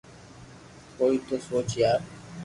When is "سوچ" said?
1.47-1.69